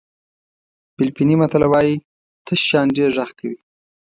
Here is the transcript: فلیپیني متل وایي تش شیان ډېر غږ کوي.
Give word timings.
فلیپیني 0.93 1.35
متل 1.39 1.63
وایي 1.71 1.95
تش 2.45 2.59
شیان 2.67 2.87
ډېر 2.97 3.09
غږ 3.17 3.29
کوي. 3.39 3.57